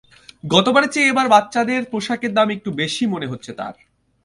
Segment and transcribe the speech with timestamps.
[0.43, 3.75] গতবারের চেয়ে এবার বাচ্চাদের পোশাকের দাম একটু বেশি মনে হচ্ছে তাঁর।